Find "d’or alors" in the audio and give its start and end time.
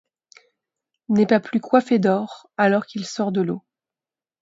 1.99-2.87